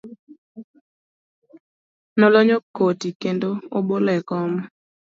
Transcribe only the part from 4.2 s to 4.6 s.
kom.